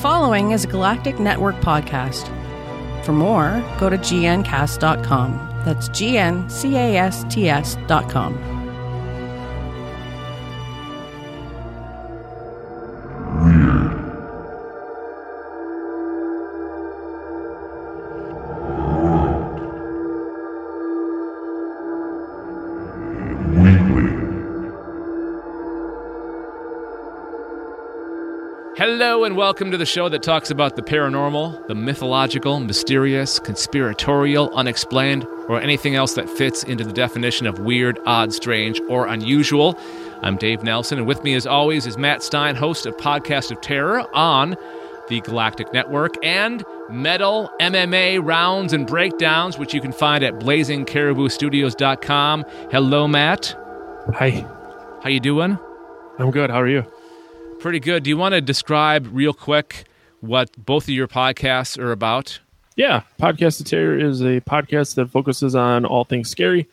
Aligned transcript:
following 0.00 0.52
is 0.52 0.64
a 0.64 0.66
Galactic 0.66 1.20
Network 1.20 1.56
podcast. 1.56 2.26
For 3.04 3.12
more, 3.12 3.62
go 3.78 3.90
to 3.90 3.98
gncast.com. 3.98 5.62
That's 5.64 5.88
G-N-C-A-S-T-S.com. 5.88 8.59
Hello, 28.80 29.24
and 29.24 29.36
welcome 29.36 29.70
to 29.70 29.76
the 29.76 29.84
show 29.84 30.08
that 30.08 30.22
talks 30.22 30.50
about 30.50 30.74
the 30.74 30.80
paranormal, 30.80 31.66
the 31.66 31.74
mythological, 31.74 32.60
mysterious, 32.60 33.38
conspiratorial, 33.38 34.50
unexplained, 34.54 35.26
or 35.48 35.60
anything 35.60 35.96
else 35.96 36.14
that 36.14 36.30
fits 36.30 36.62
into 36.62 36.82
the 36.82 36.94
definition 36.94 37.46
of 37.46 37.58
weird, 37.58 37.98
odd, 38.06 38.32
strange, 38.32 38.80
or 38.88 39.06
unusual. 39.06 39.78
I'm 40.22 40.38
Dave 40.38 40.62
Nelson, 40.62 40.96
and 40.96 41.06
with 41.06 41.22
me, 41.22 41.34
as 41.34 41.46
always, 41.46 41.86
is 41.86 41.98
Matt 41.98 42.22
Stein, 42.22 42.56
host 42.56 42.86
of 42.86 42.96
Podcast 42.96 43.50
of 43.50 43.60
Terror 43.60 44.00
on 44.16 44.56
the 45.08 45.20
Galactic 45.20 45.74
Network 45.74 46.14
and 46.24 46.64
Metal 46.88 47.50
MMA 47.60 48.24
rounds 48.24 48.72
and 48.72 48.86
breakdowns, 48.86 49.58
which 49.58 49.74
you 49.74 49.82
can 49.82 49.92
find 49.92 50.24
at 50.24 50.36
blazingcariboustudios.com. 50.36 52.44
Hello, 52.70 53.06
Matt. 53.06 53.54
Hi, 54.14 54.30
How 55.02 55.10
you 55.10 55.20
doing? 55.20 55.58
I'm 56.18 56.30
good. 56.30 56.48
How 56.48 56.62
are 56.62 56.68
you? 56.68 56.86
Pretty 57.60 57.78
good. 57.78 58.04
Do 58.04 58.08
you 58.08 58.16
want 58.16 58.32
to 58.32 58.40
describe 58.40 59.06
real 59.12 59.34
quick 59.34 59.84
what 60.22 60.50
both 60.56 60.84
of 60.84 60.88
your 60.88 61.06
podcasts 61.06 61.78
are 61.78 61.92
about? 61.92 62.40
Yeah, 62.74 63.02
Podcast 63.20 63.60
of 63.60 63.66
Terror 63.66 63.98
is 63.98 64.22
a 64.22 64.40
podcast 64.40 64.94
that 64.94 65.10
focuses 65.10 65.54
on 65.54 65.84
all 65.84 66.04
things 66.04 66.30
scary. 66.30 66.66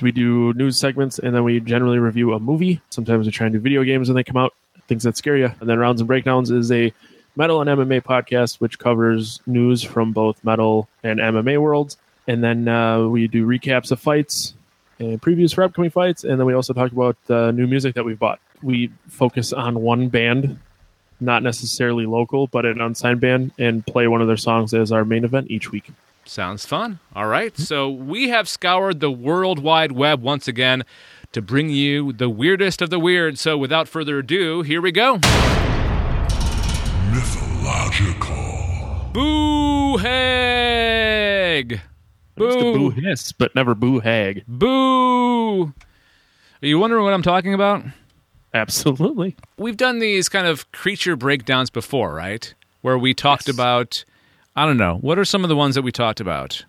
We 0.00 0.10
do 0.10 0.54
news 0.54 0.78
segments 0.78 1.18
and 1.18 1.34
then 1.34 1.44
we 1.44 1.60
generally 1.60 1.98
review 1.98 2.32
a 2.32 2.40
movie. 2.40 2.80
Sometimes 2.88 3.26
we 3.26 3.32
try 3.32 3.48
and 3.48 3.52
do 3.52 3.60
video 3.60 3.84
games 3.84 4.08
when 4.08 4.16
they 4.16 4.24
come 4.24 4.38
out, 4.38 4.54
things 4.88 5.02
that 5.02 5.18
scare 5.18 5.36
you. 5.36 5.52
And 5.60 5.68
then 5.68 5.78
Rounds 5.78 6.00
and 6.00 6.08
Breakdowns 6.08 6.50
is 6.50 6.72
a 6.72 6.94
metal 7.36 7.60
and 7.60 7.68
MMA 7.68 8.00
podcast 8.00 8.58
which 8.58 8.78
covers 8.78 9.40
news 9.44 9.82
from 9.82 10.14
both 10.14 10.42
metal 10.42 10.88
and 11.02 11.20
MMA 11.20 11.60
worlds. 11.60 11.98
And 12.26 12.42
then 12.42 12.68
uh, 12.68 13.06
we 13.06 13.28
do 13.28 13.46
recaps 13.46 13.92
of 13.92 14.00
fights 14.00 14.54
and 15.02 15.20
previews 15.20 15.54
for 15.54 15.64
upcoming 15.64 15.90
fights. 15.90 16.24
And 16.24 16.38
then 16.38 16.46
we 16.46 16.54
also 16.54 16.72
talk 16.72 16.92
about 16.92 17.16
uh, 17.28 17.50
new 17.50 17.66
music 17.66 17.94
that 17.94 18.04
we've 18.04 18.18
bought. 18.18 18.40
We 18.62 18.90
focus 19.08 19.52
on 19.52 19.80
one 19.82 20.08
band, 20.08 20.58
not 21.20 21.42
necessarily 21.42 22.06
local, 22.06 22.46
but 22.46 22.64
an 22.64 22.80
unsigned 22.80 23.20
band, 23.20 23.52
and 23.58 23.84
play 23.86 24.06
one 24.08 24.20
of 24.20 24.28
their 24.28 24.36
songs 24.36 24.72
as 24.72 24.92
our 24.92 25.04
main 25.04 25.24
event 25.24 25.50
each 25.50 25.70
week. 25.70 25.90
Sounds 26.24 26.64
fun. 26.64 27.00
All 27.16 27.26
right. 27.26 27.56
So 27.58 27.90
we 27.90 28.28
have 28.28 28.48
scoured 28.48 29.00
the 29.00 29.10
World 29.10 29.58
Wide 29.58 29.92
Web 29.92 30.22
once 30.22 30.46
again 30.46 30.84
to 31.32 31.42
bring 31.42 31.70
you 31.70 32.12
the 32.12 32.28
weirdest 32.30 32.80
of 32.80 32.90
the 32.90 32.98
weird. 32.98 33.38
So 33.38 33.58
without 33.58 33.88
further 33.88 34.18
ado, 34.18 34.62
here 34.62 34.80
we 34.80 34.92
go. 34.92 35.18
mythological, 37.10 38.32
Boo 42.36 42.44
I 42.44 42.46
used 42.48 42.58
to 42.58 42.72
boo 42.72 42.90
Boo! 42.92 43.00
hiss, 43.00 43.32
but 43.32 43.54
never 43.54 43.74
boo 43.74 44.00
hag. 44.00 44.44
Boo! 44.48 45.64
Are 45.64 45.72
you 46.66 46.78
wondering 46.78 47.04
what 47.04 47.12
I'm 47.12 47.22
talking 47.22 47.54
about? 47.54 47.84
Absolutely. 48.54 49.36
We've 49.56 49.76
done 49.76 49.98
these 49.98 50.28
kind 50.28 50.46
of 50.46 50.70
creature 50.72 51.16
breakdowns 51.16 51.70
before, 51.70 52.14
right? 52.14 52.52
Where 52.82 52.98
we 52.98 53.14
talked 53.14 53.48
Yes. 53.48 53.54
about, 53.54 54.04
I 54.56 54.66
don't 54.66 54.76
know, 54.76 54.96
what 55.00 55.18
are 55.18 55.24
some 55.24 55.42
of 55.44 55.48
the 55.48 55.56
ones 55.56 55.74
that 55.74 55.82
we 55.82 55.92
talked 55.92 56.20
about? 56.20 56.64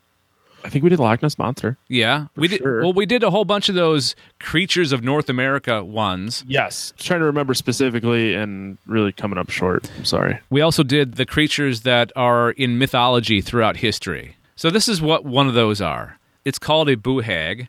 I 0.66 0.70
think 0.70 0.82
we 0.84 0.90
did 0.90 1.00
Loch 1.00 1.22
Ness 1.22 1.38
Monster. 1.38 1.78
Yeah, 1.90 2.28
we 2.38 2.48
did. 2.48 2.60
sure. 2.62 2.82
Well, 2.84 2.94
we 2.94 3.06
did 3.06 3.22
a 3.22 3.30
whole 3.30 3.44
bunch 3.44 3.68
of 3.68 3.76
those 3.76 4.16
creatures 4.40 4.94
of 4.94 5.04
North 5.04 5.28
America 5.30 5.84
ones. 5.84 6.46
Yes. 6.48 6.94
trying 6.98 7.20
to 7.20 7.26
remember 7.26 7.54
specifically 7.54 8.34
and 8.34 8.78
really 8.86 9.12
coming 9.12 9.38
up 9.38 9.50
short. 9.50 9.92
I'm 9.98 10.06
sorry. 10.06 10.40
We 10.50 10.62
also 10.62 10.84
did 10.84 11.16
the 11.16 11.26
creatures 11.26 11.82
that 11.82 12.14
are 12.16 12.52
in 12.52 12.78
mythology 12.78 13.42
throughout 13.42 13.78
history. 13.78 14.38
So 14.56 14.70
this 14.70 14.88
is 14.88 15.02
what 15.02 15.26
one 15.26 15.48
of 15.48 15.54
those 15.54 15.82
are. 15.82 16.20
It's 16.46 16.60
called 16.60 16.90
a 16.90 16.96
boohag, 16.96 17.68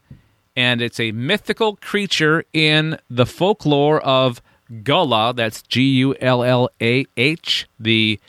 and 0.57 0.83
it's 0.83 1.01
a 1.01 1.13
mythical 1.13 1.77
creature 1.77 2.45
in 2.53 2.99
the 3.09 3.27
folklore 3.27 4.01
of 4.01 4.43
Gullah. 4.83 5.35
That's 5.35 5.63
G 5.63 5.83
U 5.83 6.15
L 6.21 6.43
L 6.43 6.69
A 6.81 7.07
H, 7.17 7.67
the 7.79 8.21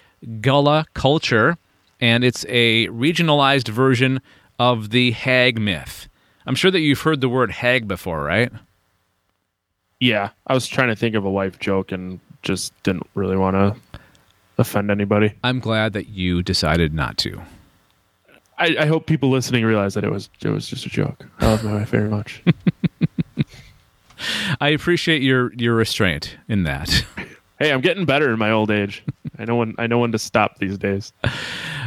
Gullah 0.42 0.86
culture, 0.94 1.58
and 2.00 2.24
it's 2.24 2.46
a 2.48 2.88
regionalized 2.88 3.68
version 3.70 4.22
of 4.58 4.90
the 4.90 5.12
hag 5.12 5.60
myth. 5.60 6.08
I'm 6.46 6.56
sure 6.56 6.72
that 6.72 6.80
you've 6.80 7.02
heard 7.02 7.22
the 7.22 7.30
word 7.30 7.52
hag 7.52 7.88
before, 7.88 8.24
right? 8.24 8.52
Yeah. 10.00 10.30
I 10.48 10.54
was 10.54 10.68
trying 10.68 10.90
to 10.90 10.96
think 10.96 11.16
of 11.16 11.26
a 11.26 11.30
wife 11.30 11.60
joke 11.60 11.92
and 11.92 12.20
just 12.44 12.72
didn't 12.84 13.08
really 13.16 13.36
want 13.36 13.56
to 13.56 14.00
offend 14.58 14.92
anybody. 14.92 15.34
I'm 15.44 15.60
glad 15.60 15.94
that 15.94 16.10
you 16.10 16.44
decided 16.44 16.94
not 16.94 17.18
to. 17.20 17.42
I, 18.58 18.76
I 18.80 18.86
hope 18.86 19.06
people 19.06 19.30
listening 19.30 19.66
realize 19.66 19.94
that 19.96 20.04
it 20.04 20.12
was 20.12 20.30
it 20.42 20.50
was 20.50 20.68
just 20.68 20.86
a 20.86 20.90
joke. 20.90 21.26
I 21.40 21.48
love 21.48 21.64
my 21.64 21.74
wife 21.74 21.90
very 21.90 22.10
much. 22.10 22.44
I 24.62 24.70
appreciate 24.70 25.22
your 25.22 25.54
your 25.54 25.76
restraint 25.76 26.38
in 26.48 26.64
that. 26.64 26.90
hey, 27.60 27.72
I'm 27.72 27.82
getting 27.82 28.06
better 28.06 28.32
in 28.32 28.40
my 28.40 28.52
old 28.52 28.72
age. 28.72 29.04
I 29.38 29.46
know 29.46 29.58
when 29.58 29.76
I 29.78 29.88
know 29.88 30.00
when 30.00 30.12
to 30.14 30.20
stop 30.20 30.60
these 30.60 30.78
days. 30.78 31.14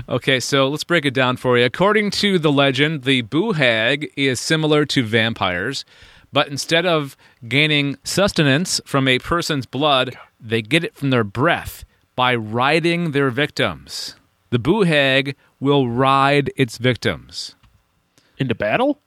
Okay, 0.09 0.41
so 0.41 0.69
let's 0.69 0.85
break 0.85 1.05
it 1.05 1.13
down 1.13 1.37
for 1.37 1.59
you. 1.59 1.67
According 1.67 2.13
to 2.13 2.39
the 2.39 2.53
legend, 2.53 3.03
the 3.03 3.25
Boohag 3.25 4.11
is 4.17 4.41
similar 4.41 4.87
to 4.87 5.03
vampires, 5.03 5.85
but 6.33 6.49
instead 6.49 6.87
of 6.87 7.15
gaining 7.47 7.99
sustenance 8.05 8.81
from 8.87 9.07
a 9.07 9.19
person's 9.19 9.67
blood, 9.67 10.17
they 10.41 10.63
get 10.63 10.83
it 10.83 10.95
from 10.95 11.11
their 11.11 11.25
breath 11.25 11.85
by 12.17 12.35
riding 12.35 13.11
their 13.11 13.29
victims. 13.29 14.15
The 14.49 14.59
Boohag 14.59 15.35
will 15.61 15.89
ride 15.89 16.53
its 16.57 16.79
victims. 16.79 17.55
Into 18.39 18.55
battle? 18.55 19.01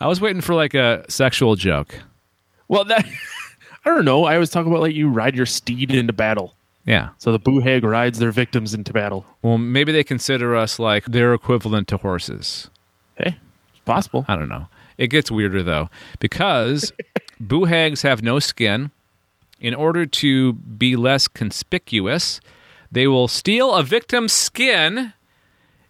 I 0.00 0.06
was 0.06 0.20
waiting 0.20 0.40
for 0.42 0.54
like 0.54 0.74
a 0.74 1.04
sexual 1.08 1.56
joke. 1.56 1.94
Well, 2.68 2.84
that 2.84 3.04
I 3.84 3.90
don't 3.90 4.04
know. 4.04 4.24
I 4.24 4.34
always 4.34 4.50
talk 4.50 4.66
about 4.66 4.80
like 4.80 4.94
you 4.94 5.08
ride 5.08 5.36
your 5.36 5.46
steed 5.46 5.90
into 5.90 6.12
battle. 6.12 6.54
Yeah. 6.84 7.10
So 7.18 7.32
the 7.32 7.40
Boohag 7.40 7.84
rides 7.84 8.18
their 8.18 8.32
victims 8.32 8.74
into 8.74 8.92
battle. 8.92 9.24
Well, 9.42 9.58
maybe 9.58 9.92
they 9.92 10.04
consider 10.04 10.56
us 10.56 10.78
like 10.78 11.04
their 11.06 11.32
equivalent 11.32 11.88
to 11.88 11.96
horses. 11.96 12.70
Hey, 13.16 13.36
it's 13.70 13.80
possible. 13.84 14.24
I 14.28 14.36
don't 14.36 14.48
know. 14.48 14.66
It 14.98 15.08
gets 15.08 15.30
weirder 15.30 15.62
though 15.62 15.90
because 16.18 16.92
boohags 17.42 18.02
have 18.02 18.22
no 18.22 18.38
skin. 18.38 18.90
In 19.60 19.74
order 19.76 20.06
to 20.06 20.54
be 20.54 20.96
less 20.96 21.28
conspicuous, 21.28 22.40
they 22.92 23.06
will 23.06 23.26
steal 23.26 23.74
a 23.74 23.82
victim's 23.82 24.32
skin 24.32 25.14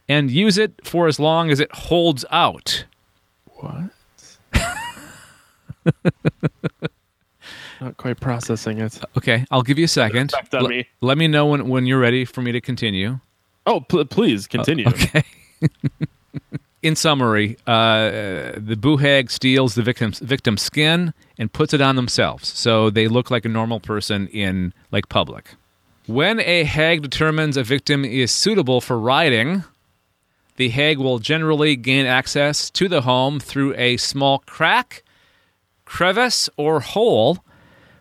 and 0.09 0.31
use 0.31 0.57
it 0.57 0.87
for 0.87 1.09
as 1.09 1.19
long 1.19 1.51
as 1.51 1.59
it 1.61 1.71
holds 1.75 2.25
out. 2.31 2.85
What? 3.57 3.91
Not 7.81 7.97
quite 7.97 8.21
processing 8.21 8.79
it. 8.79 9.01
Okay, 9.17 9.45
I'll 9.51 9.62
give 9.62 9.79
you 9.79 9.87
a 9.87 9.89
second. 9.89 10.33
L- 10.53 10.69
me. 10.69 10.87
let 11.01 11.19
me 11.19 11.27
know 11.27 11.47
when, 11.47 11.69
when 11.69 11.87
you're 11.87 11.99
ready 11.99 12.25
for 12.25 12.41
me 12.41 12.53
to 12.53 12.61
continue. 12.61 13.19
Oh, 13.67 13.81
pl- 13.81 14.05
please 14.05 14.47
continue. 14.47 14.87
Okay. 14.87 15.25
In 16.83 16.97
summary, 16.97 17.57
uh, 17.67 18.53
the 18.57 18.77
boohag 18.77 19.31
steals 19.31 19.77
the 19.77 19.83
victim's 19.83 20.19
victim's 20.19 20.62
skin 20.62 21.15
and 21.39 21.53
puts 21.53 21.73
it 21.73 21.81
on 21.81 21.95
themselves, 21.95 22.49
so 22.49 22.91
they 22.91 23.07
look 23.07 23.31
like 23.31 23.45
a 23.45 23.49
normal 23.49 23.79
person 23.79 24.27
in 24.29 24.75
like 24.91 25.09
public. 25.09 25.55
When 26.06 26.40
a 26.40 26.64
hag 26.64 27.02
determines 27.02 27.56
a 27.56 27.62
victim 27.62 28.04
is 28.04 28.32
suitable 28.32 28.81
for 28.81 28.99
riding, 28.99 29.62
the 30.56 30.70
hag 30.70 30.99
will 30.99 31.20
generally 31.20 31.76
gain 31.76 32.06
access 32.06 32.70
to 32.70 32.88
the 32.88 33.02
home 33.02 33.38
through 33.38 33.75
a 33.76 33.96
small 33.99 34.40
crack, 34.40 35.04
crevice, 35.84 36.50
or 36.56 36.81
hole. 36.81 37.44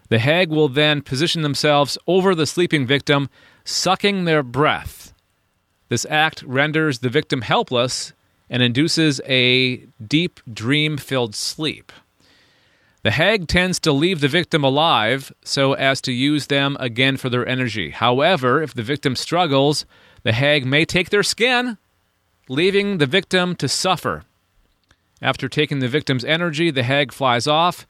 The 0.10 0.18
hag 0.18 0.50
will 0.50 0.68
then 0.68 1.04
position 1.04 1.44
themselves 1.44 1.96
over 2.08 2.34
the 2.34 2.48
sleeping 2.48 2.88
victim, 2.88 3.30
sucking 3.66 4.26
their 4.26 4.42
breath. 4.42 5.14
This 5.90 6.06
act 6.10 6.42
renders 6.42 7.00
the 7.00 7.10
victim 7.10 7.42
helpless 7.42 8.14
and 8.50 8.64
induces 8.64 9.22
a 9.26 9.78
deep 10.06 10.40
dream 10.52 10.98
filled 10.98 11.36
sleep. 11.36 11.92
The 13.04 13.12
hag 13.12 13.48
tends 13.48 13.80
to 13.82 13.92
leave 13.92 14.20
the 14.20 14.28
victim 14.28 14.64
alive 14.64 15.32
so 15.44 15.74
as 15.74 16.02
to 16.02 16.12
use 16.12 16.48
them 16.48 16.78
again 16.80 17.18
for 17.18 17.30
their 17.30 17.48
energy. 17.48 17.90
However, 17.90 18.62
if 18.62 18.76
the 18.76 18.84
victim 18.84 19.16
struggles, 19.16 19.86
the 20.24 20.34
hag 20.34 20.66
may 20.66 20.86
take 20.86 21.10
their 21.10 21.24
skin, 21.24 21.78
leaving 22.48 23.00
the 23.00 23.08
victim 23.08 23.56
to 23.56 23.68
suffer. 23.68 24.24
After 25.20 25.50
taking 25.50 25.80
the 25.80 25.88
victim's 25.88 26.26
energy, 26.26 26.70
the 26.70 26.84
hag 26.84 27.12
flies 27.12 27.48
off, 27.48 27.88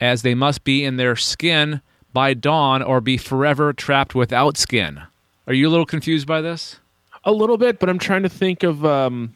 as 0.00 0.22
they 0.22 0.34
must 0.34 0.64
be 0.64 0.84
in 0.84 0.96
their 0.96 1.16
skin 1.16 1.82
by 2.12 2.32
dawn 2.32 2.82
or 2.82 3.00
be 3.02 3.18
forever 3.18 3.72
trapped 3.74 4.14
without 4.14 4.56
skin. 4.56 5.02
Are 5.46 5.54
you 5.54 5.68
a 5.68 5.70
little 5.70 5.86
confused 5.86 6.26
by 6.26 6.40
this? 6.40 6.78
A 7.24 7.32
little 7.32 7.58
bit, 7.58 7.78
but 7.78 7.88
I'm 7.88 7.98
trying 7.98 8.22
to 8.22 8.28
think 8.28 8.62
of 8.62 8.84
um, 8.84 9.34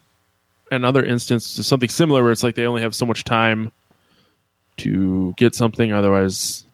another 0.71 1.03
instance, 1.03 1.45
something 1.45 1.89
similar, 1.89 2.23
where 2.23 2.31
it's 2.31 2.43
like 2.43 2.55
they 2.55 2.65
only 2.65 2.81
have 2.81 2.95
so 2.95 3.05
much 3.05 3.23
time 3.23 3.71
to 4.77 5.33
get 5.37 5.55
something. 5.55 5.91
Otherwise, 5.93 6.65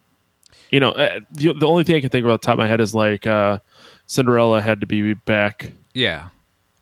you 0.70 0.80
know, 0.80 0.90
uh, 0.92 1.20
the, 1.32 1.52
the 1.54 1.66
only 1.66 1.84
thing 1.84 1.96
I 1.96 2.00
can 2.00 2.10
think 2.10 2.24
off 2.26 2.40
the 2.40 2.46
top 2.46 2.54
of 2.54 2.58
my 2.58 2.68
head 2.68 2.80
is 2.80 2.94
like 2.94 3.26
uh, 3.26 3.58
Cinderella 4.06 4.60
had 4.60 4.80
to 4.80 4.86
be 4.86 5.14
back 5.14 5.72
Yeah. 5.94 6.28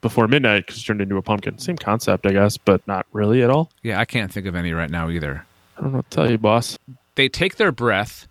before 0.01 0.29
midnight 0.29 0.67
because 0.67 0.83
turned 0.83 1.01
into 1.01 1.17
a 1.17 1.23
pumpkin. 1.23 1.59
Same 1.59 1.77
concept, 1.79 2.27
I 2.27 2.33
guess, 2.33 2.57
but 2.57 2.87
not 2.87 3.07
really 3.13 3.43
at 3.43 3.51
all. 3.51 3.71
Yeah, 3.83 3.99
I 3.99 4.05
can't 4.05 4.33
think 4.33 4.47
of 4.47 4.55
any 4.55 4.73
right 4.73 4.91
now 4.91 5.11
either. 5.11 5.45
I 5.77 5.81
don't 5.83 5.93
know 5.93 5.97
what 5.99 6.11
to 6.11 6.15
tell 6.15 6.31
you, 6.31 6.39
boss. 6.39 6.79
They 7.15 7.29
take 7.29 7.57
their 7.57 7.73
breath, 7.73 8.29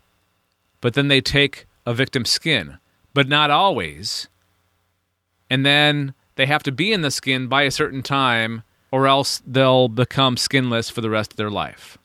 but 0.80 0.94
then 0.94 1.08
they 1.08 1.20
take 1.20 1.66
a 1.84 1.92
victim's 1.92 2.30
skin, 2.30 2.78
but 3.14 3.28
not 3.28 3.50
always. 3.50 4.28
And 5.50 5.64
then 5.66 6.14
they 6.36 6.46
have 6.46 6.62
to 6.62 6.72
be 6.72 6.92
in 6.92 7.02
the 7.02 7.10
skin 7.10 7.48
by 7.48 7.62
a 7.62 7.70
certain 7.70 8.02
time, 8.02 8.62
or 8.90 9.06
else 9.06 9.42
they'll 9.46 9.88
become 9.88 10.36
skinless 10.36 10.88
for 10.88 11.00
the 11.00 11.10
rest 11.10 11.32
of 11.32 11.36
their 11.36 11.50
life. 11.50 11.97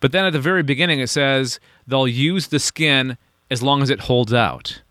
But 0.00 0.12
then 0.12 0.24
at 0.24 0.32
the 0.32 0.40
very 0.40 0.62
beginning, 0.62 1.00
it 1.00 1.08
says 1.08 1.58
they'll 1.86 2.08
use 2.08 2.48
the 2.48 2.58
skin 2.58 3.16
as 3.50 3.62
long 3.62 3.82
as 3.82 3.90
it 3.90 4.00
holds 4.00 4.32
out. 4.34 4.82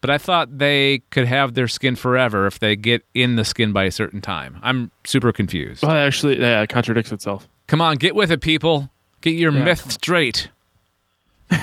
But 0.00 0.10
I 0.10 0.18
thought 0.18 0.58
they 0.58 1.02
could 1.10 1.26
have 1.26 1.54
their 1.54 1.66
skin 1.68 1.96
forever 1.96 2.46
if 2.46 2.58
they 2.60 2.76
get 2.76 3.04
in 3.14 3.36
the 3.36 3.44
skin 3.44 3.72
by 3.72 3.84
a 3.84 3.90
certain 3.90 4.20
time. 4.20 4.58
I'm 4.62 4.90
super 5.04 5.32
confused. 5.32 5.82
Well, 5.82 5.92
actually, 5.92 6.38
yeah, 6.40 6.62
it 6.62 6.68
contradicts 6.68 7.10
itself. 7.12 7.48
Come 7.66 7.80
on, 7.80 7.96
get 7.96 8.14
with 8.14 8.30
it, 8.30 8.40
people. 8.40 8.90
Get 9.20 9.34
your 9.34 9.52
Yeah. 9.52 9.64
myth 9.64 9.90
straight. 9.92 10.48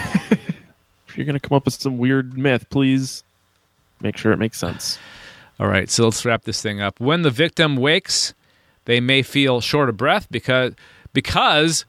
If 1.07 1.19
you're 1.19 1.25
going 1.25 1.39
to 1.39 1.47
come 1.47 1.55
up 1.55 1.63
with 1.63 1.75
some 1.75 1.97
weird 1.97 2.37
myth, 2.37 2.69
please 2.69 3.23
make 4.01 4.17
sure 4.17 4.33
it 4.33 4.37
makes 4.37 4.57
sense. 4.57 4.99
All 5.61 5.67
right, 5.67 5.89
so 5.89 6.03
let's 6.03 6.25
wrap 6.25 6.43
this 6.43 6.61
thing 6.61 6.81
up. 6.81 6.99
When 6.99 7.21
the 7.21 7.29
victim 7.29 7.77
wakes, 7.77 8.33
they 8.83 8.99
may 8.99 9.21
feel 9.21 9.61
short 9.61 9.87
of 9.87 9.95
breath 9.95 10.27
because 10.29 10.73
because 11.13 11.85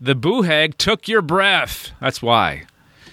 the 0.00 0.14
boo 0.14 0.42
hag 0.42 0.78
took 0.78 1.08
your 1.08 1.22
breath. 1.22 1.90
That's 2.00 2.22
why. 2.22 2.64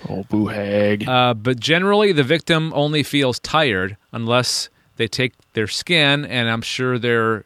Oh, 0.10 0.24
boo 0.24 0.48
hag. 0.48 1.08
Uh, 1.08 1.34
but 1.34 1.60
generally, 1.60 2.12
the 2.12 2.24
victim 2.24 2.72
only 2.76 3.04
feels 3.04 3.40
tired 3.40 3.98
unless 4.12 4.70
they 4.96 5.08
take 5.08 5.34
their 5.54 5.68
skin, 5.68 6.26
and 6.26 6.50
I'm 6.50 6.62
sure 6.62 6.98
they're 6.98 7.46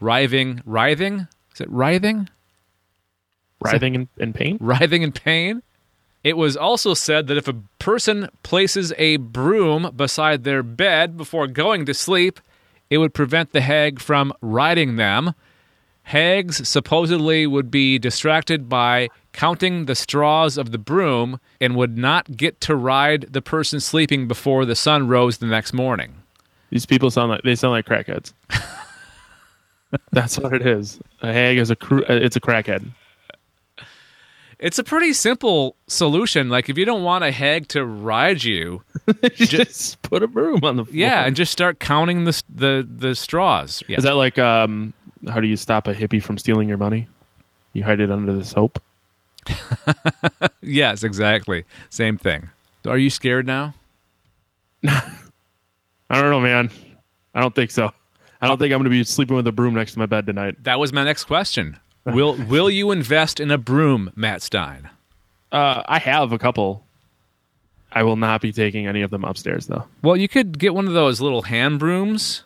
writhing. 0.00 0.60
Writhing? 0.64 1.26
Is 1.54 1.60
it 1.60 1.70
writhing? 1.70 2.28
Writhing 3.60 3.94
in, 3.94 4.08
in 4.18 4.32
pain? 4.32 4.58
writhing 4.60 5.02
in 5.02 5.12
pain. 5.12 5.62
It 6.24 6.36
was 6.36 6.56
also 6.56 6.94
said 6.94 7.26
that 7.28 7.36
if 7.36 7.48
a 7.48 7.56
person 7.78 8.28
places 8.42 8.92
a 8.96 9.16
broom 9.16 9.92
beside 9.94 10.44
their 10.44 10.62
bed 10.62 11.16
before 11.16 11.46
going 11.46 11.84
to 11.86 11.94
sleep, 11.94 12.40
it 12.90 12.98
would 12.98 13.14
prevent 13.14 13.52
the 13.52 13.60
hag 13.60 14.00
from 14.00 14.32
riding 14.40 14.96
them. 14.96 15.34
Hags 16.04 16.66
supposedly 16.68 17.46
would 17.46 17.70
be 17.70 17.98
distracted 17.98 18.68
by 18.68 19.08
counting 19.32 19.86
the 19.86 19.94
straws 19.94 20.58
of 20.58 20.72
the 20.72 20.78
broom 20.78 21.38
and 21.60 21.76
would 21.76 21.96
not 21.96 22.36
get 22.36 22.60
to 22.62 22.74
ride 22.76 23.32
the 23.32 23.40
person 23.42 23.80
sleeping 23.80 24.26
before 24.26 24.64
the 24.64 24.74
sun 24.74 25.06
rose 25.08 25.38
the 25.38 25.46
next 25.46 25.72
morning. 25.72 26.14
These 26.70 26.86
people 26.86 27.10
sound 27.10 27.30
like 27.30 27.42
they 27.42 27.54
sound 27.54 27.72
like 27.72 27.86
crackheads. 27.86 28.32
That's 30.12 30.38
what 30.38 30.54
it 30.54 30.66
is. 30.66 30.98
A 31.20 31.32
hag 31.32 31.58
is 31.58 31.70
a 31.70 31.76
cr- 31.76 32.00
uh, 32.00 32.14
it's 32.14 32.36
a 32.36 32.40
crackhead. 32.40 32.90
It's 34.58 34.78
a 34.78 34.84
pretty 34.84 35.12
simple 35.12 35.76
solution. 35.88 36.48
Like 36.48 36.68
if 36.68 36.78
you 36.78 36.84
don't 36.84 37.02
want 37.02 37.24
a 37.24 37.32
hag 37.32 37.68
to 37.68 37.84
ride 37.84 38.42
you, 38.44 38.82
just 39.34 40.00
put 40.02 40.22
a 40.22 40.28
broom 40.28 40.60
on 40.62 40.76
the 40.76 40.84
floor. 40.84 40.96
yeah, 40.96 41.24
and 41.24 41.34
just 41.36 41.52
start 41.52 41.78
counting 41.78 42.24
the 42.24 42.42
the 42.48 42.88
the 42.88 43.14
straws. 43.14 43.82
Yeah. 43.88 43.98
Is 43.98 44.04
that 44.04 44.14
like 44.16 44.38
um 44.38 44.94
how 45.28 45.40
do 45.40 45.46
you 45.46 45.56
stop 45.56 45.86
a 45.86 45.94
hippie 45.94 46.22
from 46.22 46.38
stealing 46.38 46.68
your 46.68 46.78
money? 46.78 47.08
You 47.72 47.84
hide 47.84 48.00
it 48.00 48.10
under 48.10 48.32
the 48.34 48.44
soap. 48.44 48.80
Yes, 50.62 51.02
exactly. 51.02 51.64
Same 51.90 52.16
thing. 52.16 52.48
Are 52.86 52.96
you 52.96 53.10
scared 53.10 53.46
now? 53.46 53.74
I 54.86 55.00
don't 56.10 56.30
know, 56.30 56.40
man. 56.40 56.70
I 57.34 57.40
don't 57.40 57.54
think 57.54 57.70
so. 57.70 57.90
I 58.40 58.46
don't 58.46 58.58
think 58.58 58.72
I'm 58.72 58.78
going 58.78 58.84
to 58.84 58.90
be 58.90 59.04
sleeping 59.04 59.36
with 59.36 59.46
a 59.46 59.52
broom 59.52 59.74
next 59.74 59.94
to 59.94 59.98
my 59.98 60.06
bed 60.06 60.26
tonight. 60.26 60.62
That 60.62 60.78
was 60.78 60.92
my 60.92 61.04
next 61.04 61.24
question. 61.24 61.78
Will 62.04 62.34
Will 62.48 62.70
you 62.70 62.90
invest 62.90 63.40
in 63.40 63.50
a 63.50 63.58
broom, 63.58 64.12
Matt 64.16 64.42
Stein? 64.42 64.88
Uh, 65.50 65.82
I 65.86 65.98
have 65.98 66.32
a 66.32 66.38
couple. 66.38 66.84
I 67.90 68.04
will 68.04 68.16
not 68.16 68.40
be 68.40 68.52
taking 68.52 68.86
any 68.86 69.02
of 69.02 69.10
them 69.10 69.24
upstairs 69.24 69.66
though. 69.66 69.84
Well, 70.02 70.16
you 70.16 70.28
could 70.28 70.58
get 70.58 70.74
one 70.74 70.86
of 70.86 70.94
those 70.94 71.20
little 71.20 71.42
hand 71.42 71.78
brooms. 71.78 72.44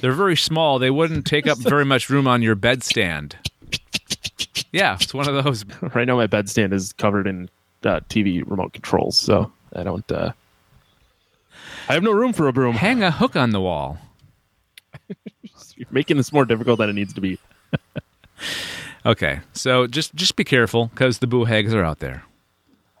They're 0.00 0.12
very 0.12 0.36
small. 0.36 0.78
They 0.78 0.90
wouldn't 0.90 1.26
take 1.26 1.46
up 1.46 1.58
very 1.58 1.84
much 1.84 2.10
room 2.10 2.26
on 2.26 2.42
your 2.42 2.56
bedstand. 2.56 3.34
Yeah, 4.72 4.96
it's 5.00 5.14
one 5.14 5.28
of 5.28 5.44
those. 5.44 5.64
Right 5.94 6.06
now, 6.06 6.16
my 6.16 6.26
bedstand 6.26 6.72
is 6.72 6.92
covered 6.92 7.26
in 7.26 7.48
uh, 7.84 8.00
TV 8.08 8.42
remote 8.48 8.72
controls, 8.72 9.18
so 9.18 9.50
I 9.74 9.82
don't. 9.82 10.10
Uh, 10.10 10.32
I 11.88 11.94
have 11.94 12.02
no 12.02 12.12
room 12.12 12.32
for 12.32 12.48
a 12.48 12.52
broom. 12.52 12.74
Hang 12.74 13.02
a 13.02 13.10
hook 13.10 13.36
on 13.36 13.50
the 13.50 13.60
wall. 13.60 13.98
You're 15.76 15.88
making 15.90 16.16
this 16.16 16.32
more 16.32 16.44
difficult 16.44 16.78
than 16.78 16.90
it 16.90 16.94
needs 16.94 17.14
to 17.14 17.20
be. 17.20 17.38
Okay, 19.06 19.38
so 19.52 19.86
just 19.86 20.16
just 20.16 20.34
be 20.34 20.42
careful 20.42 20.86
because 20.86 21.20
the 21.20 21.28
boo 21.28 21.44
hags 21.44 21.72
are 21.72 21.84
out 21.84 22.00
there. 22.00 22.24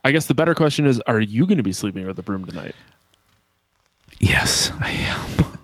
I 0.04 0.12
guess 0.12 0.26
the 0.26 0.34
better 0.34 0.54
question 0.54 0.86
is: 0.86 1.00
Are 1.08 1.20
you 1.20 1.46
going 1.46 1.56
to 1.56 1.64
be 1.64 1.72
sleeping 1.72 2.06
with 2.06 2.16
a 2.16 2.22
broom 2.22 2.44
tonight? 2.46 2.76
Yes, 4.20 4.70
I 4.78 4.90
am. 4.92 5.55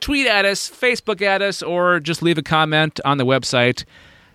Tweet 0.00 0.26
at 0.26 0.44
us, 0.44 0.69
Facebook 0.69 1.23
at 1.23 1.41
us, 1.43 1.62
or 1.62 2.00
just 2.00 2.23
leave 2.23 2.38
a 2.38 2.43
comment 2.43 2.99
on 3.05 3.19
the 3.19 3.27
website 3.27 3.84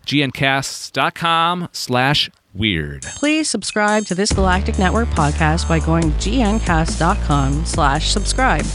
gncasts.com 0.06 1.68
slash 1.72 2.30
weird. 2.54 3.04
Please 3.04 3.50
subscribe 3.50 4.06
to 4.08 4.16
this 4.16 4.32
Galactic 4.32 4.80
Network 4.80 5.08
podcast 5.10 5.68
by 5.68 5.80
going 5.80 6.04
to 6.20 6.30
gncast.com 6.30 7.66
slash 7.66 8.12
subscribe 8.12 8.66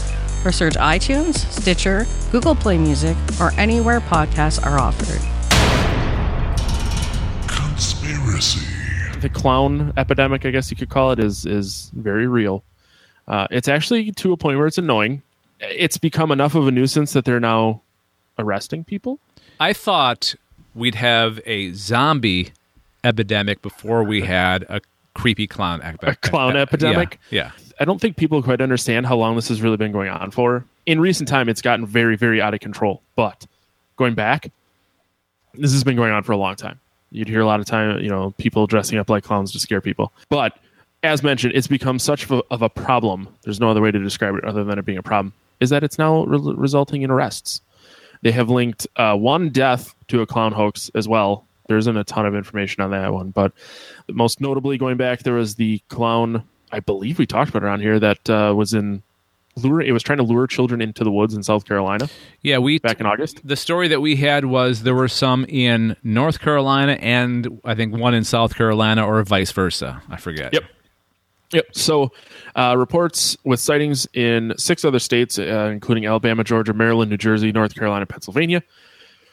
or 0.43 0.51
search 0.51 0.75
iTunes, 0.75 1.35
Stitcher, 1.51 2.05
Google 2.31 2.55
Play 2.55 2.77
Music, 2.77 3.17
or 3.39 3.51
anywhere 3.53 3.99
podcasts 4.01 4.63
are 4.65 4.79
offered. 4.79 5.21
Conspiracy. 7.47 8.65
the 9.21 9.29
clown 9.29 9.91
epidemic, 9.97 10.45
I 10.45 10.51
guess 10.51 10.69
you 10.69 10.77
could 10.77 10.89
call 10.89 11.11
it, 11.11 11.19
is 11.19 11.45
is 11.45 11.91
very 11.95 12.27
real. 12.27 12.63
Uh, 13.27 13.47
it's 13.49 13.67
actually 13.67 14.11
to 14.11 14.33
a 14.33 14.37
point 14.37 14.57
where 14.57 14.67
it's 14.67 14.77
annoying. 14.77 15.23
It's 15.59 15.97
become 15.97 16.31
enough 16.31 16.53
of 16.53 16.67
a 16.67 16.71
nuisance 16.71 17.13
that 17.13 17.25
they're 17.25 17.39
now 17.39 17.81
arresting 18.37 18.83
people. 18.83 19.19
I 19.59 19.73
thought 19.73 20.35
we'd 20.75 20.95
have 20.95 21.39
a 21.45 21.71
zombie 21.71 22.51
epidemic 23.05 23.61
before 23.61 24.03
we 24.03 24.21
had 24.21 24.63
a 24.63 24.81
creepy 25.13 25.47
clown 25.47 25.81
epidemic. 25.81 26.17
A 26.25 26.29
clown 26.29 26.57
epidemic? 26.57 27.19
Yeah. 27.29 27.51
I 27.79 27.85
don't 27.85 27.99
think 27.99 28.17
people 28.17 28.41
quite 28.41 28.61
understand 28.61 29.05
how 29.05 29.15
long 29.15 29.35
this 29.35 29.47
has 29.49 29.61
really 29.61 29.77
been 29.77 29.91
going 29.91 30.09
on 30.09 30.31
for. 30.31 30.65
In 30.85 30.99
recent 30.99 31.27
time, 31.29 31.49
it's 31.49 31.61
gotten 31.61 31.85
very, 31.85 32.15
very 32.15 32.41
out 32.41 32.53
of 32.53 32.59
control. 32.59 33.01
But 33.15 33.45
going 33.95 34.13
back, 34.13 34.51
this 35.53 35.71
has 35.71 35.83
been 35.83 35.95
going 35.95 36.11
on 36.11 36.23
for 36.23 36.31
a 36.31 36.37
long 36.37 36.55
time. 36.55 36.79
You'd 37.11 37.27
hear 37.27 37.41
a 37.41 37.45
lot 37.45 37.59
of 37.59 37.65
time, 37.65 37.99
you 37.99 38.09
know, 38.09 38.33
people 38.37 38.67
dressing 38.67 38.97
up 38.97 39.09
like 39.09 39.23
clowns 39.23 39.51
to 39.53 39.59
scare 39.59 39.81
people. 39.81 40.11
But 40.29 40.57
as 41.03 41.23
mentioned, 41.23 41.53
it's 41.55 41.67
become 41.67 41.99
such 41.99 42.25
of 42.25 42.31
a, 42.31 42.43
of 42.51 42.61
a 42.61 42.69
problem. 42.69 43.27
There's 43.43 43.59
no 43.59 43.69
other 43.69 43.81
way 43.81 43.91
to 43.91 43.99
describe 43.99 44.35
it 44.35 44.43
other 44.43 44.63
than 44.63 44.79
it 44.79 44.85
being 44.85 44.97
a 44.97 45.03
problem. 45.03 45.33
Is 45.59 45.69
that 45.69 45.83
it's 45.83 45.97
now 45.97 46.25
re- 46.25 46.53
resulting 46.55 47.03
in 47.03 47.11
arrests. 47.11 47.61
They 48.21 48.31
have 48.31 48.49
linked 48.49 48.87
uh, 48.97 49.15
one 49.15 49.49
death 49.49 49.93
to 50.07 50.21
a 50.21 50.25
clown 50.25 50.51
hoax 50.51 50.89
as 50.95 51.07
well. 51.07 51.45
There 51.67 51.77
isn't 51.77 51.97
a 51.97 52.03
ton 52.03 52.25
of 52.25 52.35
information 52.35 52.83
on 52.83 52.91
that 52.91 53.11
one, 53.13 53.31
but 53.31 53.51
most 54.09 54.39
notably 54.41 54.77
going 54.77 54.97
back, 54.97 55.23
there 55.23 55.33
was 55.33 55.55
the 55.55 55.79
clown. 55.89 56.43
I 56.71 56.79
believe 56.79 57.17
we 57.19 57.25
talked 57.25 57.49
about 57.49 57.63
around 57.63 57.81
here 57.81 57.99
that 57.99 58.29
uh, 58.29 58.53
was 58.55 58.73
in 58.73 59.01
lure. 59.55 59.81
It 59.81 59.91
was 59.91 60.03
trying 60.03 60.17
to 60.17 60.23
lure 60.23 60.47
children 60.47 60.81
into 60.81 61.03
the 61.03 61.11
woods 61.11 61.33
in 61.33 61.41
South 61.43 61.65
Carolina 61.65 62.09
Yeah, 62.41 62.57
we 62.57 62.79
back 62.79 62.99
in 62.99 63.05
August. 63.05 63.39
the 63.47 63.55
story 63.55 63.87
that 63.87 64.01
we 64.01 64.15
had 64.17 64.45
was 64.45 64.83
there 64.83 64.95
were 64.95 65.07
some 65.07 65.45
in 65.47 65.95
North 66.03 66.39
Carolina 66.39 66.93
and 66.93 67.61
I 67.63 67.73
think 67.75 67.95
one 67.95 68.13
in 68.13 68.23
South 68.25 68.55
Carolina 68.55 69.05
or 69.07 69.23
vice 69.23 69.51
versa. 69.51 70.01
I 70.09 70.17
forget. 70.17 70.53
Yep. 70.53 70.63
Yep. 71.53 71.65
So, 71.73 72.11
uh, 72.55 72.75
reports 72.77 73.37
with 73.45 73.59
sightings 73.59 74.07
in 74.13 74.53
six 74.57 74.83
other 74.83 74.99
states, 74.99 75.39
uh, 75.39 75.69
including 75.71 76.05
Alabama, 76.05 76.43
Georgia, 76.43 76.73
Maryland, 76.73 77.09
New 77.11 77.17
Jersey, 77.17 77.51
North 77.51 77.75
Carolina, 77.75 78.05
Pennsylvania. 78.05 78.61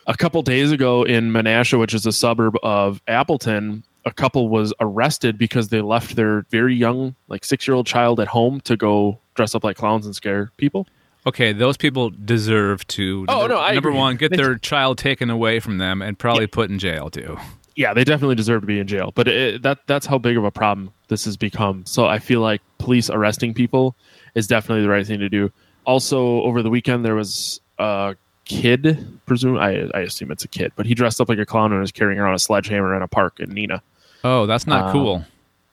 A 0.06 0.16
couple 0.16 0.42
days 0.42 0.72
ago 0.72 1.04
in 1.04 1.30
Menasha, 1.30 1.78
which 1.78 1.94
is 1.94 2.04
a 2.06 2.12
suburb 2.12 2.56
of 2.62 3.00
Appleton, 3.06 3.84
a 4.04 4.12
couple 4.12 4.48
was 4.48 4.72
arrested 4.80 5.38
because 5.38 5.68
they 5.68 5.80
left 5.80 6.16
their 6.16 6.42
very 6.50 6.74
young, 6.74 7.14
like 7.28 7.44
six 7.44 7.66
year 7.68 7.74
old 7.76 7.86
child 7.86 8.18
at 8.18 8.28
home 8.28 8.60
to 8.62 8.76
go 8.76 9.18
dress 9.34 9.54
up 9.54 9.62
like 9.64 9.76
clowns 9.76 10.04
and 10.06 10.14
scare 10.14 10.50
people. 10.56 10.86
Okay, 11.24 11.52
those 11.52 11.76
people 11.76 12.10
deserve 12.10 12.84
to. 12.88 13.24
Oh, 13.28 13.40
number, 13.40 13.54
no, 13.54 13.60
I 13.60 13.74
number 13.74 13.90
agree. 13.90 14.00
one, 14.00 14.16
get 14.16 14.32
their 14.32 14.56
child 14.58 14.98
taken 14.98 15.30
away 15.30 15.60
from 15.60 15.78
them 15.78 16.02
and 16.02 16.18
probably 16.18 16.48
put 16.48 16.68
in 16.68 16.80
jail 16.80 17.10
too. 17.10 17.38
yeah, 17.76 17.94
they 17.94 18.02
definitely 18.02 18.34
deserve 18.34 18.62
to 18.62 18.66
be 18.66 18.80
in 18.80 18.88
jail. 18.88 19.12
But 19.14 19.28
it, 19.28 19.62
that 19.62 19.86
that's 19.86 20.04
how 20.04 20.18
big 20.18 20.36
of 20.36 20.44
a 20.44 20.50
problem 20.50 20.92
this 21.06 21.24
has 21.26 21.36
become. 21.36 21.86
So 21.86 22.06
I 22.06 22.18
feel 22.18 22.40
like 22.40 22.60
police 22.78 23.08
arresting 23.08 23.54
people 23.54 23.94
is 24.34 24.48
definitely 24.48 24.82
the 24.82 24.88
right 24.88 25.06
thing 25.06 25.20
to 25.20 25.28
do. 25.28 25.52
Also, 25.84 26.42
over 26.42 26.60
the 26.60 26.70
weekend 26.70 27.04
there 27.04 27.14
was 27.14 27.60
a 27.78 28.16
kid, 28.44 29.06
presume 29.26 29.56
I, 29.58 29.88
I 29.94 30.00
assume 30.00 30.30
it's 30.30 30.44
a 30.44 30.48
kid, 30.48 30.72
but 30.76 30.86
he 30.86 30.94
dressed 30.94 31.20
up 31.20 31.28
like 31.28 31.38
a 31.38 31.46
clown 31.46 31.72
and 31.72 31.80
was 31.80 31.92
carrying 31.92 32.18
around 32.18 32.34
a 32.34 32.38
sledgehammer 32.38 32.94
in 32.96 33.02
a 33.02 33.08
park 33.08 33.38
in 33.40 33.50
Neenah. 33.50 33.80
Oh, 34.24 34.46
that's 34.46 34.66
not 34.66 34.86
Uh, 34.88 34.92
cool. 34.92 35.24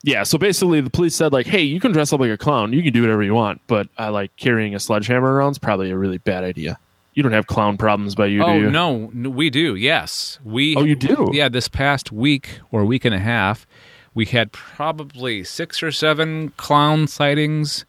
Yeah, 0.03 0.23
so 0.23 0.38
basically 0.38 0.79
the 0.79 0.89
police 0.89 1.13
said 1.15 1.33
like, 1.33 1.45
"Hey, 1.45 1.61
you 1.61 1.79
can 1.81 1.91
dress 1.91 2.13
up 2.13 2.21
like 2.21 2.31
a 2.31 2.38
clown, 2.38 2.71
you 2.71 2.81
can 2.81 2.93
do 2.93 3.01
whatever 3.01 3.21
you 3.21 3.33
want, 3.33 3.59
but 3.67 3.89
I 3.97 4.09
like 4.09 4.35
carrying 4.38 4.73
a 4.73 4.79
sledgehammer 4.79 5.33
around 5.33 5.51
is 5.51 5.59
probably 5.59 5.91
a 5.91 5.97
really 5.97 6.19
bad 6.19 6.43
idea. 6.45 6.79
You 7.15 7.23
don't 7.23 7.33
have 7.33 7.47
clown 7.47 7.75
problems 7.77 8.15
by 8.15 8.27
you, 8.27 8.41
Oh 8.41 8.53
do 8.53 8.59
you? 8.61 8.71
no, 8.71 9.11
we 9.13 9.49
do. 9.49 9.75
Yes, 9.75 10.39
we. 10.45 10.75
Oh, 10.77 10.83
you 10.85 10.95
do? 10.95 11.29
Yeah, 11.33 11.49
this 11.49 11.67
past 11.67 12.13
week 12.13 12.59
or 12.71 12.85
week 12.85 13.03
and 13.03 13.13
a 13.13 13.19
half, 13.19 13.67
we 14.13 14.25
had 14.25 14.53
probably 14.53 15.43
six 15.43 15.83
or 15.83 15.91
seven 15.91 16.51
clown 16.55 17.07
sightings 17.07 17.83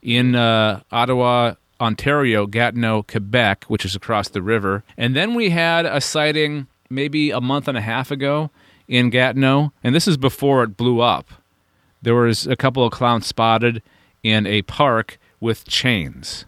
in 0.00 0.34
uh, 0.34 0.80
Ottawa, 0.90 1.54
Ontario, 1.80 2.46
Gatineau, 2.46 3.02
Quebec, 3.02 3.64
which 3.64 3.84
is 3.84 3.96
across 3.96 4.28
the 4.28 4.42
river, 4.42 4.84
and 4.96 5.16
then 5.16 5.34
we 5.34 5.50
had 5.50 5.86
a 5.86 6.00
sighting 6.00 6.66
maybe 6.88 7.30
a 7.30 7.40
month 7.40 7.68
and 7.68 7.78
a 7.78 7.80
half 7.80 8.10
ago 8.10 8.50
in 8.88 9.10
Gatineau, 9.10 9.72
and 9.82 9.94
this 9.94 10.08
is 10.08 10.16
before 10.16 10.62
it 10.64 10.76
blew 10.76 11.00
up. 11.00 11.30
There 12.02 12.14
was 12.14 12.46
a 12.46 12.56
couple 12.56 12.84
of 12.84 12.92
clowns 12.92 13.26
spotted 13.26 13.82
in 14.22 14.46
a 14.46 14.62
park 14.62 15.18
with 15.38 15.66
chains. 15.66 16.44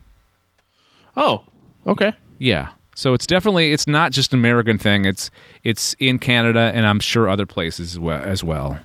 Oh, 1.16 1.44
okay. 1.86 2.12
Yeah. 2.38 2.70
So 2.94 3.14
it's 3.14 3.26
definitely 3.26 3.72
it's 3.72 3.86
not 3.86 4.12
just 4.12 4.32
an 4.32 4.38
American 4.38 4.78
thing. 4.78 5.04
It's 5.04 5.30
it's 5.64 5.94
in 5.98 6.18
Canada 6.18 6.72
and 6.74 6.86
I'm 6.86 7.00
sure 7.00 7.28
other 7.28 7.46
places 7.46 7.92
as 7.92 7.98
well. 7.98 8.22
As 8.22 8.44
well. 8.44 8.78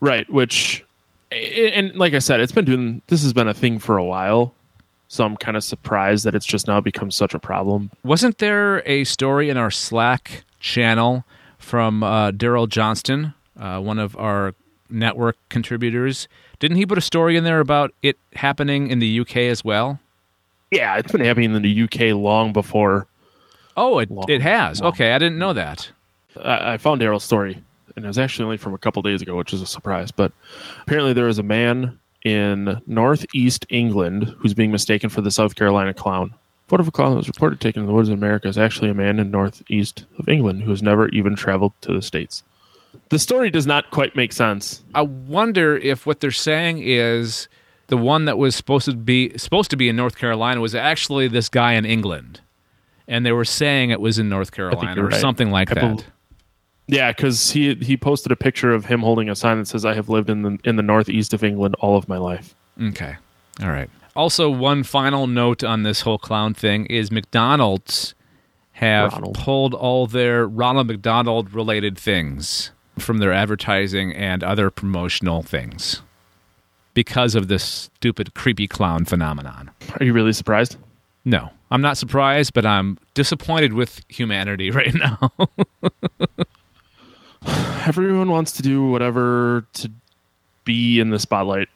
Right, 0.00 0.30
which 0.30 0.84
and 1.30 1.94
like 1.96 2.14
I 2.14 2.18
said, 2.18 2.40
it's 2.40 2.52
been 2.52 2.64
doing 2.64 3.02
this 3.08 3.22
has 3.22 3.32
been 3.32 3.48
a 3.48 3.54
thing 3.54 3.78
for 3.78 3.96
a 3.96 4.04
while. 4.04 4.54
So 5.08 5.24
I'm 5.24 5.36
kind 5.36 5.56
of 5.56 5.62
surprised 5.64 6.24
that 6.24 6.34
it's 6.34 6.46
just 6.46 6.66
now 6.66 6.80
become 6.80 7.10
such 7.10 7.32
a 7.34 7.38
problem. 7.38 7.90
Wasn't 8.04 8.38
there 8.38 8.82
a 8.88 9.04
story 9.04 9.48
in 9.50 9.56
our 9.56 9.70
Slack 9.70 10.44
channel 10.60 11.24
from 11.58 12.02
uh, 12.02 12.32
Daryl 12.32 12.68
Johnston, 12.68 13.32
uh, 13.58 13.80
one 13.80 13.98
of 13.98 14.16
our 14.16 14.54
network 14.90 15.36
contributors? 15.48 16.26
Didn't 16.58 16.76
he 16.78 16.86
put 16.86 16.98
a 16.98 17.02
story 17.02 17.36
in 17.36 17.44
there 17.44 17.60
about 17.60 17.92
it 18.02 18.18
happening 18.34 18.88
in 18.88 18.98
the 18.98 19.20
UK 19.20 19.36
as 19.38 19.64
well? 19.64 20.00
Yeah, 20.72 20.96
it's 20.96 21.12
been 21.12 21.20
happening 21.24 21.54
in 21.54 21.62
the 21.62 21.82
UK 21.84 22.14
long 22.16 22.52
before 22.52 23.06
Oh, 23.76 23.98
it 24.00 24.10
Long- 24.10 24.24
it 24.28 24.40
has. 24.40 24.80
long. 24.80 24.88
Okay, 24.92 25.12
I 25.12 25.18
didn't 25.18 25.38
know 25.38 25.52
that. 25.52 25.90
I, 26.42 26.72
I 26.72 26.76
found 26.78 27.00
Daryl's 27.00 27.22
story, 27.24 27.62
and 27.94 28.04
it 28.04 28.08
was 28.08 28.18
actually 28.18 28.46
only 28.46 28.56
from 28.56 28.72
a 28.74 28.78
couple 28.78 29.02
days 29.02 29.20
ago, 29.22 29.36
which 29.36 29.52
is 29.52 29.60
a 29.62 29.66
surprise. 29.66 30.10
But 30.10 30.32
apparently, 30.82 31.12
there 31.12 31.28
is 31.28 31.38
a 31.38 31.42
man 31.42 31.98
in 32.26 32.82
northeast 32.88 33.64
England 33.70 34.34
who's 34.38 34.52
being 34.52 34.72
mistaken 34.72 35.08
for 35.08 35.20
the 35.20 35.30
South 35.30 35.54
Carolina 35.54 35.94
clown. 35.94 36.34
Photo 36.66 36.80
of 36.80 36.88
a 36.88 36.90
clown 36.90 37.10
that 37.10 37.18
was 37.18 37.28
reported 37.28 37.60
taken 37.60 37.82
in 37.82 37.86
the 37.86 37.92
woods 37.92 38.08
in 38.08 38.14
America 38.14 38.48
is 38.48 38.58
actually 38.58 38.90
a 38.90 38.94
man 38.94 39.20
in 39.20 39.30
northeast 39.30 40.06
of 40.18 40.28
England 40.28 40.64
who 40.64 40.70
has 40.70 40.82
never 40.82 41.08
even 41.10 41.36
traveled 41.36 41.72
to 41.82 41.92
the 41.92 42.02
states. 42.02 42.42
The 43.10 43.20
story 43.20 43.48
does 43.48 43.64
not 43.64 43.92
quite 43.92 44.16
make 44.16 44.32
sense. 44.32 44.82
I 44.92 45.02
wonder 45.02 45.76
if 45.76 46.04
what 46.04 46.18
they're 46.18 46.32
saying 46.32 46.82
is 46.82 47.46
the 47.86 47.96
one 47.96 48.24
that 48.24 48.38
was 48.38 48.56
supposed 48.56 48.86
to 48.86 48.96
be 48.96 49.38
supposed 49.38 49.70
to 49.70 49.76
be 49.76 49.88
in 49.88 49.94
North 49.94 50.18
Carolina 50.18 50.60
was 50.60 50.74
actually 50.74 51.28
this 51.28 51.48
guy 51.48 51.74
in 51.74 51.84
England, 51.84 52.40
and 53.06 53.24
they 53.24 53.30
were 53.30 53.44
saying 53.44 53.90
it 53.90 54.00
was 54.00 54.18
in 54.18 54.28
North 54.28 54.50
Carolina 54.50 55.00
or 55.00 55.06
right. 55.06 55.20
something 55.20 55.52
like 55.52 55.70
I 55.70 55.74
that. 55.74 55.80
bel- 55.80 56.04
Yeah, 56.88 57.10
because 57.12 57.50
he 57.50 57.74
he 57.76 57.96
posted 57.96 58.30
a 58.32 58.36
picture 58.36 58.72
of 58.72 58.86
him 58.86 59.00
holding 59.00 59.28
a 59.28 59.34
sign 59.34 59.58
that 59.58 59.66
says, 59.66 59.84
"I 59.84 59.94
have 59.94 60.08
lived 60.08 60.30
in 60.30 60.42
the 60.42 60.58
in 60.64 60.76
the 60.76 60.82
northeast 60.82 61.34
of 61.34 61.42
England 61.42 61.74
all 61.80 61.96
of 61.96 62.08
my 62.08 62.16
life." 62.18 62.54
Okay, 62.80 63.16
all 63.62 63.70
right. 63.70 63.90
Also, 64.14 64.48
one 64.48 64.82
final 64.82 65.26
note 65.26 65.62
on 65.64 65.82
this 65.82 66.02
whole 66.02 66.18
clown 66.18 66.54
thing 66.54 66.86
is 66.86 67.10
McDonald's 67.10 68.14
have 68.72 69.12
Ronald. 69.12 69.34
pulled 69.34 69.74
all 69.74 70.06
their 70.06 70.46
Ronald 70.46 70.86
McDonald 70.86 71.52
related 71.52 71.98
things 71.98 72.70
from 72.98 73.18
their 73.18 73.32
advertising 73.32 74.12
and 74.14 74.42
other 74.44 74.70
promotional 74.70 75.42
things 75.42 76.02
because 76.94 77.34
of 77.34 77.48
this 77.48 77.62
stupid 77.96 78.32
creepy 78.34 78.66
clown 78.66 79.04
phenomenon. 79.04 79.70
Are 80.00 80.04
you 80.04 80.12
really 80.12 80.32
surprised? 80.32 80.76
No, 81.24 81.50
I'm 81.70 81.82
not 81.82 81.98
surprised, 81.98 82.54
but 82.54 82.64
I'm 82.64 82.96
disappointed 83.14 83.72
with 83.74 84.00
humanity 84.08 84.70
right 84.80 84.94
now. 84.94 85.30
Everyone 87.86 88.30
wants 88.30 88.52
to 88.52 88.62
do 88.62 88.86
whatever 88.86 89.66
to 89.74 89.90
be 90.64 91.00
in 91.00 91.10
the 91.10 91.18
spotlight. 91.18 91.68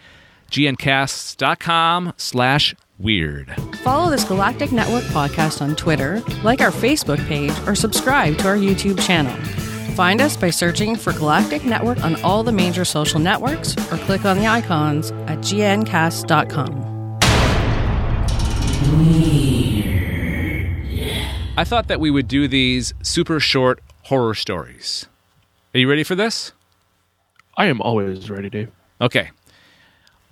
gncasts.com 0.51 2.13
slash 2.19 2.75
weird. 2.99 3.55
Follow 3.83 4.11
this 4.11 4.25
Galactic 4.25 4.73
Network 4.73 5.05
podcast 5.05 5.63
on 5.63 5.75
Twitter, 5.75 6.23
like 6.43 6.61
our 6.61 6.71
Facebook 6.71 7.27
page, 7.27 7.53
or 7.67 7.75
subscribe 7.75 8.37
to 8.39 8.49
our 8.49 8.57
YouTube 8.57 9.01
channel. 9.01 9.35
Find 9.95 10.21
us 10.21 10.37
by 10.37 10.51
searching 10.51 10.97
for 10.97 11.13
Galactic 11.13 11.65
Network 11.65 12.03
on 12.05 12.21
all 12.23 12.43
the 12.43 12.53
major 12.53 12.85
social 12.85 13.21
networks 13.21 13.77
or 13.93 13.99
click 13.99 14.25
on 14.25 14.39
the 14.39 14.47
icons 14.47 15.11
at 15.11 15.39
gncast.com. 15.39 16.89
I 21.55 21.65
thought 21.65 21.89
that 21.89 22.01
we 22.01 22.11
would 22.11 22.29
do 22.29 22.49
these 22.49 22.95
super 23.03 23.39
short 23.39 23.81
horror 24.05 24.35
stories. 24.35 25.07
Are 25.75 25.79
you 25.79 25.89
ready 25.89 26.03
for 26.03 26.15
this? 26.15 26.53
I 27.59 27.67
am 27.67 27.83
always 27.83 28.31
ready, 28.31 28.49
Dave. 28.49 28.71
Okay. 29.03 29.31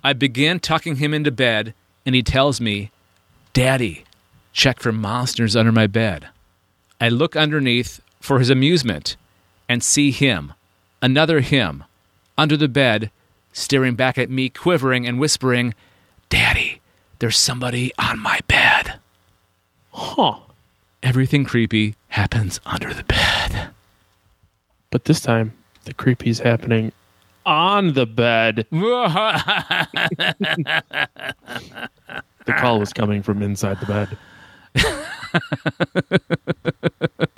I 0.03 0.13
begin 0.13 0.59
tucking 0.59 0.95
him 0.95 1.13
into 1.13 1.29
bed, 1.29 1.75
and 2.07 2.15
he 2.15 2.23
tells 2.23 2.59
me, 2.59 2.89
Daddy, 3.53 4.03
check 4.51 4.79
for 4.79 4.91
monsters 4.91 5.55
under 5.55 5.71
my 5.71 5.85
bed. 5.85 6.29
I 6.99 7.09
look 7.09 7.35
underneath 7.35 8.01
for 8.19 8.39
his 8.39 8.49
amusement 8.49 9.15
and 9.69 9.83
see 9.83 10.09
him, 10.09 10.53
another 11.03 11.41
him, 11.41 11.83
under 12.35 12.57
the 12.57 12.67
bed, 12.67 13.11
staring 13.53 13.93
back 13.93 14.17
at 14.17 14.31
me, 14.31 14.49
quivering 14.49 15.05
and 15.05 15.19
whispering, 15.19 15.75
Daddy, 16.29 16.81
there's 17.19 17.37
somebody 17.37 17.91
on 17.99 18.19
my 18.19 18.39
bed. 18.47 18.99
Huh. 19.91 20.39
Everything 21.03 21.43
creepy 21.45 21.95
happens 22.09 22.59
under 22.65 22.93
the 22.93 23.03
bed. 23.03 23.69
But 24.91 25.05
this 25.05 25.19
time, 25.19 25.53
the 25.85 25.93
creepy's 25.93 26.39
happening 26.39 26.91
on 27.45 27.93
the 27.93 28.05
bed. 28.05 28.67
The 32.45 32.53
call 32.53 32.79
was 32.79 32.91
coming 32.91 33.21
from 33.21 33.43
inside 33.43 33.77
the 33.79 33.85
bed. 33.85 34.17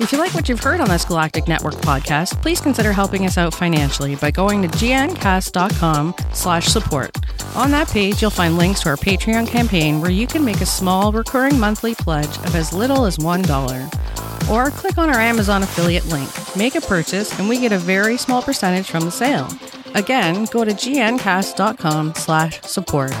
If 0.00 0.12
you 0.12 0.18
like 0.18 0.32
what 0.32 0.48
you've 0.48 0.60
heard 0.60 0.80
on 0.80 0.88
this 0.88 1.04
Galactic 1.04 1.48
Network 1.48 1.74
podcast, 1.74 2.40
please 2.40 2.60
consider 2.60 2.92
helping 2.92 3.26
us 3.26 3.36
out 3.36 3.52
financially 3.52 4.14
by 4.14 4.30
going 4.30 4.62
to 4.62 4.68
gncast.com 4.68 6.14
slash 6.32 6.66
support. 6.66 7.16
On 7.56 7.72
that 7.72 7.88
page, 7.88 8.22
you'll 8.22 8.30
find 8.30 8.56
links 8.56 8.80
to 8.82 8.90
our 8.90 8.96
Patreon 8.96 9.48
campaign 9.48 10.00
where 10.00 10.10
you 10.10 10.28
can 10.28 10.44
make 10.44 10.60
a 10.60 10.66
small 10.66 11.10
recurring 11.10 11.58
monthly 11.58 11.96
pledge 11.96 12.36
of 12.38 12.54
as 12.54 12.72
little 12.72 13.06
as 13.06 13.16
$1. 13.16 14.48
Or 14.48 14.70
click 14.70 14.98
on 14.98 15.10
our 15.10 15.18
Amazon 15.18 15.64
affiliate 15.64 16.06
link. 16.06 16.30
Make 16.56 16.76
a 16.76 16.80
purchase 16.80 17.36
and 17.38 17.48
we 17.48 17.58
get 17.58 17.72
a 17.72 17.78
very 17.78 18.16
small 18.16 18.40
percentage 18.40 18.88
from 18.88 19.04
the 19.04 19.10
sale. 19.10 19.48
Again, 19.96 20.44
go 20.52 20.64
to 20.64 20.70
gncast.com 20.70 22.14
slash 22.14 22.62
support. 22.62 23.12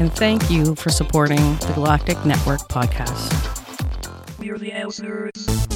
And 0.00 0.12
thank 0.12 0.48
you 0.48 0.76
for 0.76 0.90
supporting 0.90 1.56
the 1.56 1.72
Galactic 1.74 2.24
Network 2.24 2.60
podcast. 2.68 3.58
We're 4.38 4.58
the 4.58 4.72
Else 4.72 5.00
Nerds. 5.00 5.69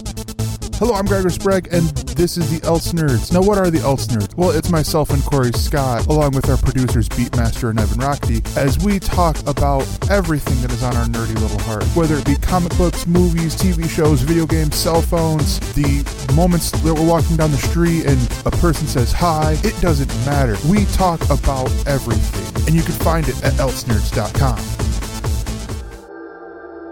Hello, 0.85 0.97
I'm 0.97 1.07
Gregor 1.07 1.31
Sprague, 1.31 1.69
and 1.73 1.88
this 2.12 2.37
is 2.37 2.50
the 2.50 2.67
Else 2.67 2.93
Nerds. 2.93 3.33
Now, 3.33 3.41
what 3.41 3.57
are 3.57 3.71
the 3.71 3.81
Else 3.81 4.07
Nerds? 4.09 4.37
Well, 4.37 4.50
it's 4.50 4.69
myself 4.69 5.09
and 5.09 5.25
Corey 5.25 5.50
Scott, 5.53 6.07
along 6.09 6.33
with 6.33 6.50
our 6.50 6.59
producers 6.59 7.09
Beatmaster 7.09 7.71
and 7.71 7.81
Evan 7.81 8.00
Rockety, 8.00 8.45
as 8.55 8.79
we 8.85 8.99
talk 8.99 9.38
about 9.47 9.88
everything 10.11 10.61
that 10.61 10.71
is 10.71 10.83
on 10.83 10.95
our 10.95 11.07
nerdy 11.07 11.41
little 11.41 11.59
heart. 11.61 11.85
Whether 11.97 12.17
it 12.17 12.26
be 12.26 12.37
comic 12.37 12.76
books, 12.76 13.07
movies, 13.07 13.57
TV 13.57 13.88
shows, 13.88 14.21
video 14.21 14.45
games, 14.45 14.76
cell 14.76 15.00
phones, 15.00 15.59
the 15.73 16.05
moments 16.35 16.71
that 16.71 16.85
we're 16.85 17.09
walking 17.09 17.38
down 17.38 17.50
the 17.50 17.57
street 17.57 18.05
and 18.05 18.21
a 18.45 18.50
person 18.50 18.87
says 18.87 19.11
hi, 19.11 19.57
it 19.64 19.81
doesn't 19.81 20.14
matter. 20.26 20.59
We 20.69 20.85
talk 20.93 21.23
about 21.31 21.73
everything, 21.87 22.67
and 22.67 22.75
you 22.75 22.83
can 22.83 22.93
find 22.93 23.26
it 23.26 23.43
at 23.43 23.55
elsenerds.com. 23.55 24.84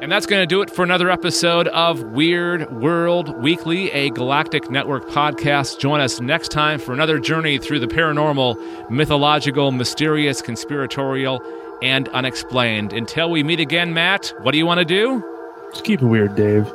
And 0.02 0.11
that's 0.11 0.26
going 0.26 0.42
to 0.42 0.47
do 0.49 0.62
it 0.62 0.68
for 0.68 0.82
another 0.82 1.09
episode 1.12 1.68
of 1.68 2.02
Weird 2.02 2.73
World 2.73 3.40
Weekly, 3.40 3.88
a 3.92 4.11
Galactic 4.11 4.68
Network 4.68 5.09
podcast. 5.09 5.78
Join 5.78 6.00
us 6.00 6.21
next 6.21 6.50
time 6.50 6.80
for 6.80 6.92
another 6.92 7.21
journey 7.21 7.56
through 7.56 7.78
the 7.78 7.87
paranormal, 7.87 8.90
mythological, 8.90 9.71
mysterious, 9.71 10.42
conspiratorial, 10.42 11.40
and 11.82 12.09
unexplained. 12.09 12.92
Until 12.92 13.30
we 13.30 13.44
meet 13.44 13.61
again, 13.61 13.94
Matt, 13.94 14.35
what 14.40 14.50
do 14.50 14.59
you 14.59 14.66
want 14.66 14.80
to 14.80 14.85
do? 14.85 15.23
Just 15.71 15.85
keep 15.85 16.02
it 16.02 16.06
weird, 16.06 16.35
Dave. 16.35 16.68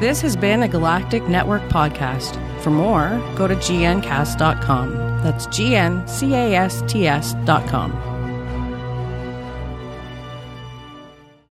This 0.00 0.20
has 0.22 0.34
been 0.34 0.64
a 0.64 0.68
Galactic 0.68 1.22
Network 1.28 1.62
podcast. 1.68 2.34
For 2.62 2.70
more, 2.70 3.10
go 3.36 3.46
to 3.46 3.54
gncast.com. 3.54 4.92
That's 5.22 5.46
G 5.46 5.76
N 5.76 6.04
C 6.08 6.34
A 6.34 6.56
S 6.56 6.82
T 6.88 7.06
S.com. 7.06 8.13